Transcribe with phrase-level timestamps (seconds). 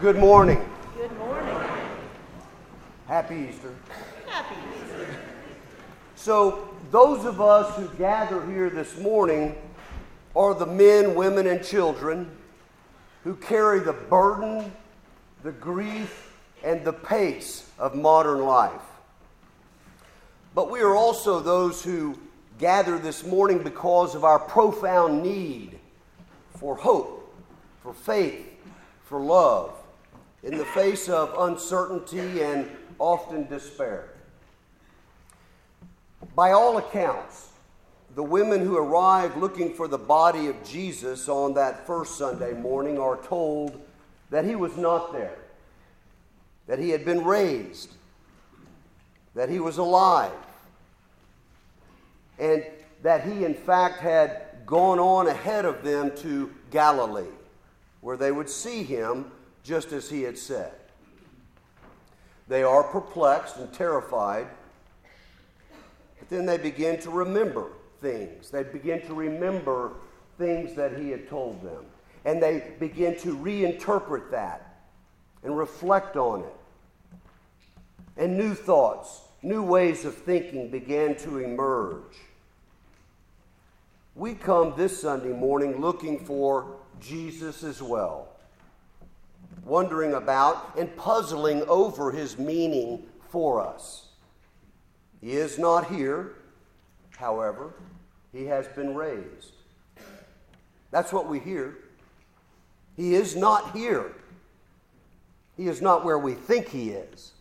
[0.00, 0.66] Good morning.
[0.96, 1.54] Good morning.
[3.06, 3.74] Happy Easter.
[4.26, 5.06] Happy Easter.
[6.14, 9.56] So, those of us who gather here this morning
[10.34, 12.30] are the men, women, and children
[13.24, 14.72] who carry the burden,
[15.42, 18.80] the grief, and the pace of modern life.
[20.54, 22.18] But we are also those who
[22.58, 25.78] gather this morning because of our profound need
[26.56, 27.36] for hope,
[27.82, 28.46] for faith,
[29.04, 29.76] for love
[30.42, 34.08] in the face of uncertainty and often despair.
[36.34, 37.48] By all accounts,
[38.14, 42.98] the women who arrived looking for the body of Jesus on that first Sunday morning
[42.98, 43.80] are told
[44.30, 45.38] that he was not there,
[46.66, 47.94] that he had been raised,
[49.34, 50.32] that he was alive,
[52.38, 52.64] and
[53.02, 57.24] that he, in fact, had gone on ahead of them to Galilee,
[58.00, 59.30] where they would see him
[59.62, 60.72] just as he had said.
[62.48, 64.48] They are perplexed and terrified,
[66.18, 67.68] but then they begin to remember
[68.00, 68.50] things.
[68.50, 69.92] They begin to remember
[70.38, 71.84] things that he had told them.
[72.24, 74.80] And they begin to reinterpret that
[75.42, 76.56] and reflect on it.
[78.16, 82.16] And new thoughts, new ways of thinking began to emerge.
[84.16, 88.28] We come this Sunday morning looking for Jesus as well
[89.64, 94.08] wondering about and puzzling over his meaning for us.
[95.20, 96.32] He is not here,
[97.16, 97.74] however,
[98.32, 99.52] he has been raised.
[100.90, 101.76] That's what we hear.
[102.96, 104.12] He is not here.
[105.56, 107.32] He is not where we think he is.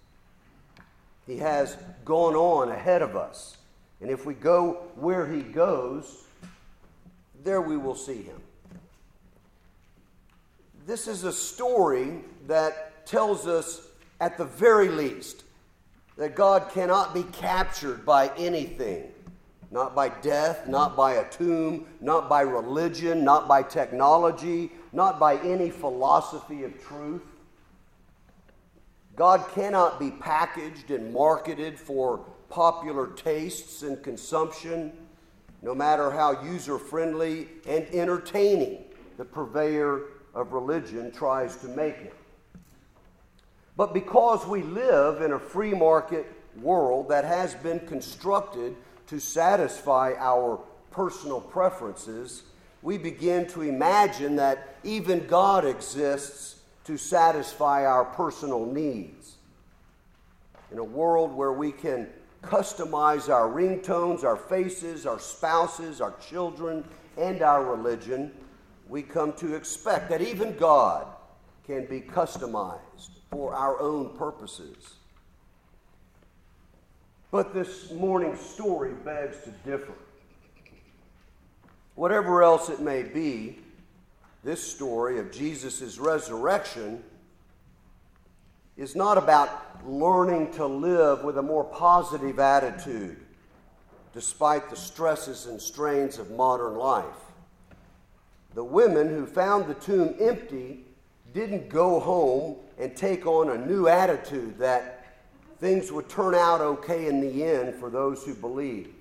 [1.25, 3.57] He has gone on ahead of us.
[4.01, 6.25] And if we go where he goes,
[7.43, 8.41] there we will see him
[10.89, 12.13] this is a story
[12.47, 13.87] that tells us,
[14.19, 15.43] at the very least,
[16.17, 19.11] that God cannot be captured by anything.
[19.69, 25.37] Not by death, not by a tomb, not by religion, not by technology, not by
[25.37, 27.21] any philosophy of truth.
[29.15, 34.91] God cannot be packaged and marketed for popular tastes and consumption,
[35.61, 38.85] no matter how user friendly and entertaining
[39.17, 40.05] the purveyor
[40.39, 42.13] of religion tries to make it.
[43.75, 46.25] But because we live in a free market
[46.61, 48.75] world that has been constructed
[49.07, 50.59] to satisfy our
[50.91, 52.43] personal preferences,
[52.81, 59.35] we begin to imagine that even God exists to satisfy our personal needs.
[60.71, 62.07] In a world where we can
[62.41, 66.85] customize our ringtones, our faces, our spouses, our children,
[67.17, 68.31] and our religion,
[68.89, 71.05] we come to expect that even God
[71.65, 74.95] can be customized for our own purposes.
[77.31, 79.93] But this morning's story begs to differ.
[81.93, 83.59] Whatever else it may be,
[84.43, 87.03] this story of Jesus' resurrection
[88.77, 93.17] is not about learning to live with a more positive attitude
[94.13, 97.28] despite the stresses and strains of modern life.
[98.55, 100.85] The women who found the tomb empty
[101.33, 105.05] didn't go home and take on a new attitude that
[105.59, 108.93] things would turn out okay in the end for those who believe.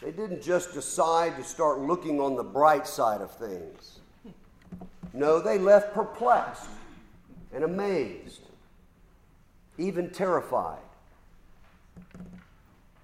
[0.00, 4.00] They didn't just decide to start looking on the bright side of things.
[5.12, 6.68] No, they left perplexed
[7.54, 8.40] and amazed,
[9.78, 10.80] even terrified.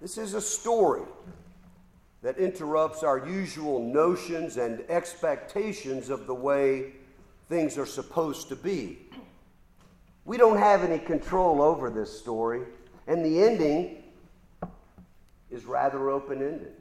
[0.01, 1.03] This is a story
[2.23, 6.93] that interrupts our usual notions and expectations of the way
[7.49, 8.99] things are supposed to be.
[10.25, 12.63] We don't have any control over this story,
[13.07, 14.03] and the ending
[15.51, 16.75] is rather open ended.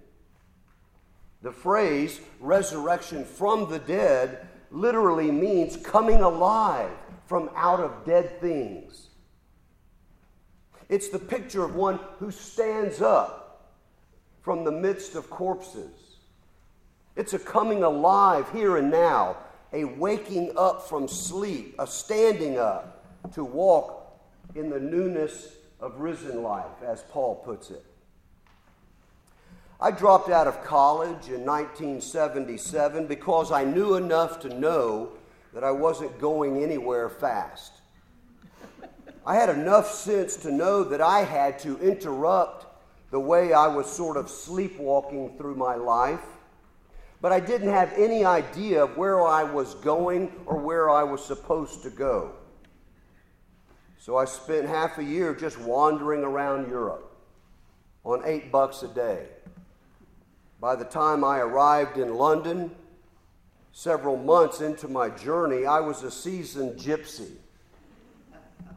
[1.43, 6.91] The phrase resurrection from the dead literally means coming alive
[7.25, 9.07] from out of dead things.
[10.89, 13.46] It's the picture of one who stands up
[14.47, 15.91] from the midst of corpses.
[17.17, 19.35] It's a coming alive here and now,
[19.73, 23.03] a waking up from sleep, a standing up
[23.33, 24.17] to walk
[24.55, 27.83] in the newness of risen life, as Paul puts it.
[29.81, 35.09] I dropped out of college in 1977 because I knew enough to know
[35.53, 37.73] that I wasn't going anywhere fast.
[39.25, 42.66] I had enough sense to know that I had to interrupt
[43.09, 46.23] the way I was sort of sleepwalking through my life,
[47.21, 51.23] but I didn't have any idea of where I was going or where I was
[51.23, 52.33] supposed to go.
[53.97, 57.15] So I spent half a year just wandering around Europe
[58.03, 59.27] on eight bucks a day.
[60.59, 62.71] By the time I arrived in London,
[63.71, 67.31] several months into my journey, I was a seasoned gypsy,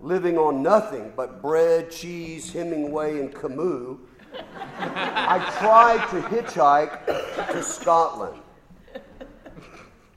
[0.01, 3.99] living on nothing but bread, cheese, Hemingway, and Camus
[4.79, 7.07] I tried to hitchhike
[7.53, 8.41] to Scotland.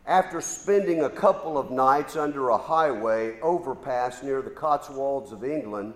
[0.06, 5.94] After spending a couple of nights under a highway overpass near the Cotswolds of England,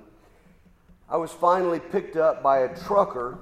[1.10, 3.40] I was finally picked up by a trucker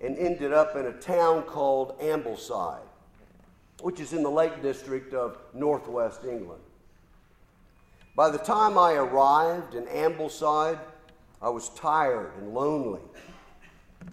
[0.00, 2.86] and ended up in a town called Ambleside,
[3.82, 6.62] which is in the Lake District of northwest England.
[8.16, 10.78] By the time I arrived in Ambleside,
[11.44, 13.02] I was tired and lonely.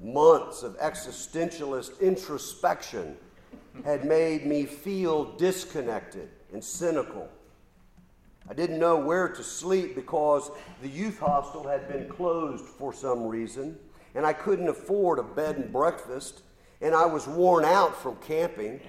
[0.04, 3.16] Months of existentialist introspection
[3.86, 7.30] had made me feel disconnected and cynical.
[8.50, 10.52] I didn't know where to sleep because
[10.82, 13.80] the youth hostel had been closed for some reason,
[14.14, 16.42] and I couldn't afford a bed and breakfast,
[16.82, 18.82] and I was worn out from camping.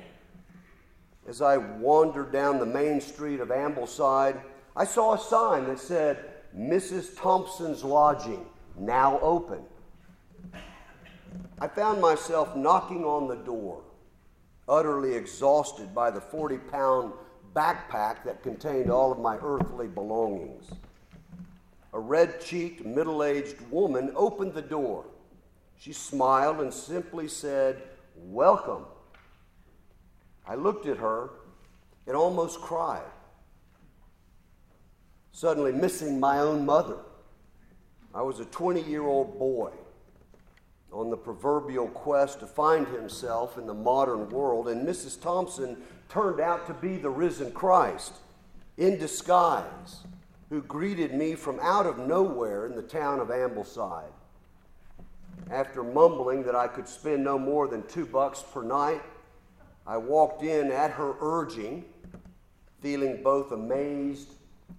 [1.29, 4.41] As I wandered down the main street of Ambleside,
[4.75, 7.17] I saw a sign that said, Mrs.
[7.17, 8.45] Thompson's lodging,
[8.79, 9.61] now open.
[11.59, 13.83] I found myself knocking on the door,
[14.69, 17.13] utterly exhausted by the 40 pound
[17.55, 20.71] backpack that contained all of my earthly belongings.
[21.95, 25.07] A red cheeked, middle aged woman opened the door.
[25.79, 27.83] She smiled and simply said,
[28.17, 28.85] Welcome.
[30.47, 31.31] I looked at her
[32.07, 33.12] and almost cried
[35.33, 36.99] suddenly missing my own mother.
[38.15, 39.73] I was a 20 year old boy
[40.93, 45.21] on the proverbial quest to find himself in the modern world, and Mrs.
[45.21, 45.79] Thompson
[46.11, 48.13] turned out to be the risen Christ
[48.77, 50.05] in disguise,
[50.51, 54.13] who greeted me from out of nowhere in the town of Ambleside.
[55.51, 59.03] After mumbling that I could spend no more than two bucks per night,
[59.87, 61.85] I walked in at her urging,
[62.83, 64.35] feeling both amazed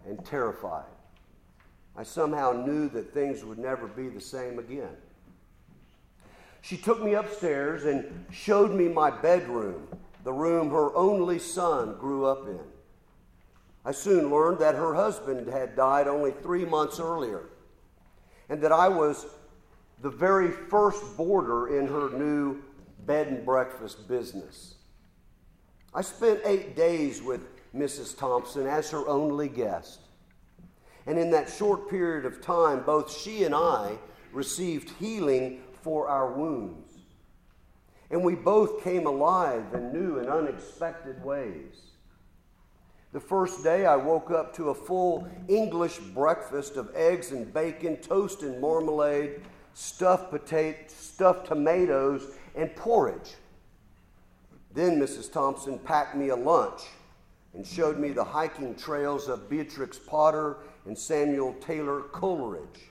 [0.07, 0.85] and terrified.
[1.95, 4.95] I somehow knew that things would never be the same again.
[6.61, 9.87] She took me upstairs and showed me my bedroom,
[10.23, 12.59] the room her only son grew up in.
[13.85, 17.49] I soon learned that her husband had died only three months earlier,
[18.47, 19.25] and that I was
[20.01, 22.61] the very first boarder in her new
[23.05, 24.75] bed and breakfast business.
[25.93, 28.17] I spent eight days with Mrs.
[28.17, 29.99] Thompson as her only guest.
[31.05, 33.97] And in that short period of time, both she and I
[34.31, 36.89] received healing for our wounds.
[38.09, 41.93] And we both came alive in new and unexpected ways.
[43.11, 47.97] The first day, I woke up to a full English breakfast of eggs and bacon,
[47.97, 49.41] toast and marmalade,
[49.73, 53.35] stuffed, potato, stuffed tomatoes, and porridge.
[54.73, 55.31] Then Mrs.
[55.31, 56.81] Thompson packed me a lunch
[57.53, 62.89] and showed me the hiking trails of Beatrix Potter and Samuel Taylor Coleridge.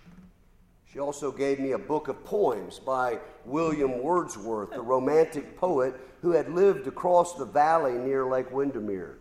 [0.90, 6.32] She also gave me a book of poems by William Wordsworth, the romantic poet who
[6.32, 9.18] had lived across the valley near Lake Windermere.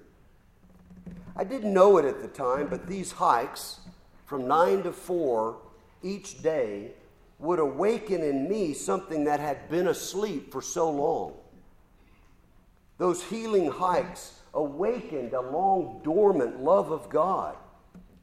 [1.35, 3.79] I didn't know it at the time, but these hikes
[4.25, 5.57] from 9 to 4
[6.03, 6.91] each day
[7.39, 11.33] would awaken in me something that had been asleep for so long.
[12.97, 17.55] Those healing hikes awakened a long dormant love of God,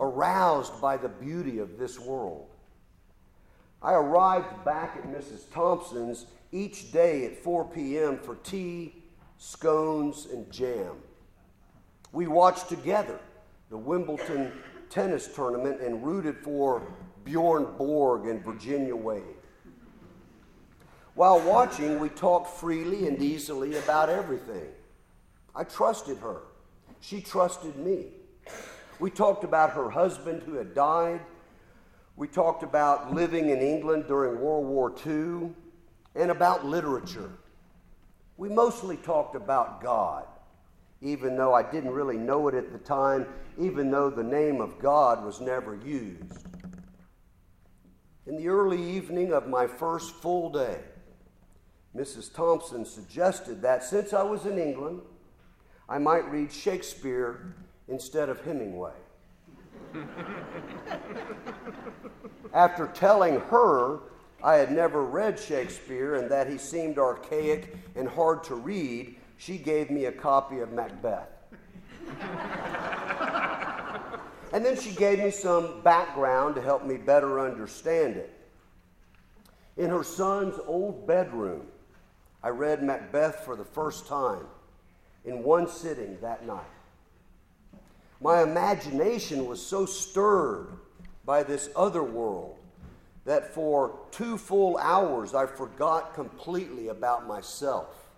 [0.00, 2.48] aroused by the beauty of this world.
[3.82, 5.50] I arrived back at Mrs.
[5.52, 8.18] Thompson's each day at 4 p.m.
[8.18, 8.94] for tea,
[9.38, 10.96] scones, and jam.
[12.12, 13.20] We watched together
[13.70, 14.52] the Wimbledon
[14.90, 16.82] tennis tournament and rooted for
[17.24, 19.22] Bjorn Borg and Virginia Wade.
[21.14, 24.68] While watching, we talked freely and easily about everything.
[25.54, 26.42] I trusted her.
[27.00, 28.06] She trusted me.
[28.98, 31.20] We talked about her husband who had died.
[32.16, 35.50] We talked about living in England during World War II
[36.14, 37.30] and about literature.
[38.36, 40.24] We mostly talked about God,
[41.00, 43.26] even though I didn't really know it at the time,
[43.58, 46.46] even though the name of God was never used.
[48.26, 50.80] In the early evening of my first full day,
[51.96, 52.32] Mrs.
[52.32, 55.00] Thompson suggested that since I was in England,
[55.88, 57.54] I might read Shakespeare
[57.88, 58.92] instead of Hemingway.
[62.52, 64.00] After telling her
[64.42, 69.56] I had never read Shakespeare and that he seemed archaic and hard to read, she
[69.56, 71.28] gave me a copy of Macbeth.
[74.52, 78.34] and then she gave me some background to help me better understand it.
[79.78, 81.66] In her son's old bedroom,
[82.42, 84.44] I read Macbeth for the first time
[85.28, 86.64] in one sitting that night.
[88.20, 90.68] My imagination was so stirred
[91.24, 92.56] by this other world
[93.26, 98.08] that for two full hours I forgot completely about myself.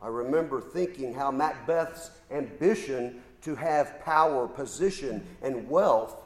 [0.00, 6.22] I remember thinking how Macbeth's ambition to have power, position, and wealth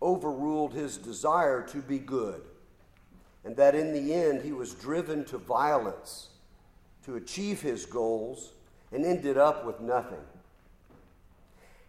[0.00, 2.42] overruled his desire to be good,
[3.44, 6.28] and that in the end he was driven to violence
[7.04, 8.52] to achieve his goals
[8.92, 10.18] and ended up with nothing.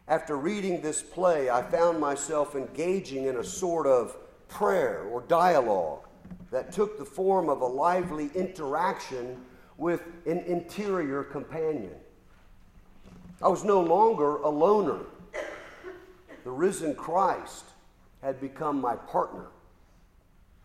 [0.08, 4.16] After reading this play, I found myself engaging in a sort of
[4.48, 6.06] prayer or dialogue
[6.52, 9.38] that took the form of a lively interaction
[9.78, 11.94] with an interior companion.
[13.42, 15.00] I was no longer a loner.
[16.44, 17.66] The risen Christ
[18.22, 19.48] had become my partner,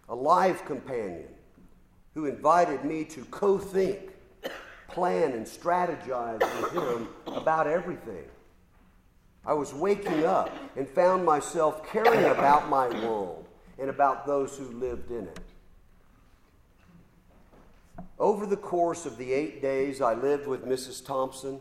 [0.09, 1.29] a live companion
[2.15, 4.11] who invited me to co think,
[4.89, 8.25] plan, and strategize with him about everything.
[9.45, 13.47] I was waking up and found myself caring about my world
[13.79, 15.41] and about those who lived in it.
[18.19, 21.05] Over the course of the eight days I lived with Mrs.
[21.05, 21.61] Thompson,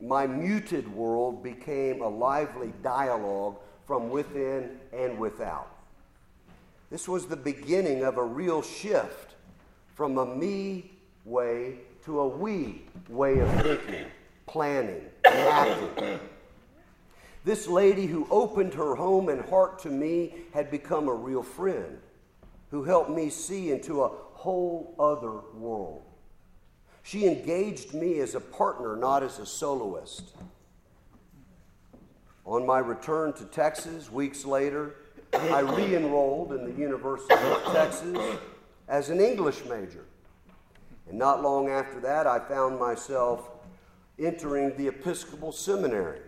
[0.00, 3.56] my muted world became a lively dialogue
[3.86, 5.74] from within and without.
[6.90, 9.34] This was the beginning of a real shift
[9.94, 10.92] from a me
[11.24, 14.06] way to a we way of thinking,
[14.46, 16.20] planning, and acting.
[17.44, 21.98] This lady who opened her home and heart to me had become a real friend
[22.70, 26.02] who helped me see into a whole other world.
[27.02, 30.36] She engaged me as a partner, not as a soloist.
[32.44, 34.96] On my return to Texas weeks later,
[35.32, 38.38] I re enrolled in the University of Texas
[38.88, 40.04] as an English major.
[41.12, 43.50] And not long after that, I found myself
[44.18, 46.20] entering the Episcopal Seminary.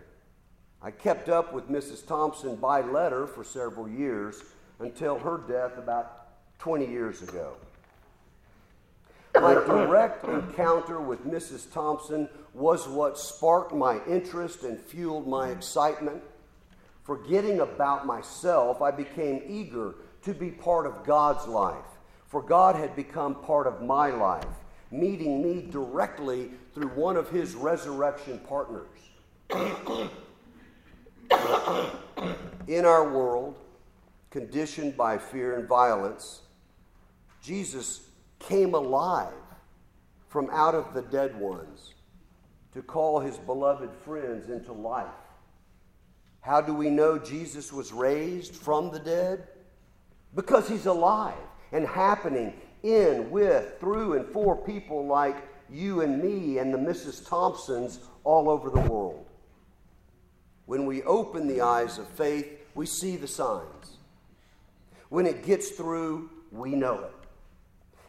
[0.79, 2.05] I kept up with Mrs.
[2.05, 4.43] Thompson by letter for several years
[4.77, 6.27] until her death about
[6.59, 7.55] 20 years ago.
[9.33, 11.73] My direct encounter with Mrs.
[11.73, 16.21] Thompson was what sparked my interest and fueled my excitement.
[17.03, 22.95] Forgetting about myself, I became eager to be part of God's life, for God had
[22.95, 24.45] become part of my life,
[24.91, 28.87] meeting me directly through one of his resurrection partners.
[32.67, 33.59] In our world,
[34.29, 36.41] conditioned by fear and violence,
[37.41, 38.01] Jesus
[38.39, 39.33] came alive
[40.27, 41.93] from out of the dead ones
[42.73, 45.07] to call his beloved friends into life.
[46.41, 49.47] How do we know Jesus was raised from the dead?
[50.35, 51.33] Because he's alive
[51.71, 52.53] and happening
[52.85, 55.35] in, with, through, and for people like
[55.69, 57.27] you and me and the Mrs.
[57.27, 59.25] Thompsons all over the world.
[60.65, 63.97] When we open the eyes of faith, we see the signs.
[65.09, 67.11] When it gets through, we know it.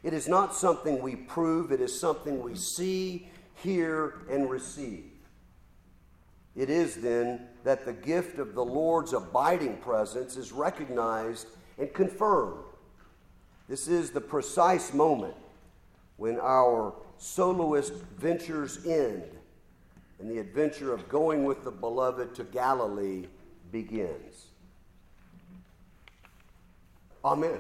[0.03, 5.05] It is not something we prove, it is something we see, hear, and receive.
[6.55, 12.65] It is then that the gift of the Lord's abiding presence is recognized and confirmed.
[13.69, 15.35] This is the precise moment
[16.17, 19.25] when our soloist ventures end
[20.19, 23.27] and the adventure of going with the beloved to Galilee
[23.73, 24.47] begins.
[27.25, 27.59] Amen.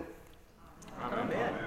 [1.02, 1.65] Amen.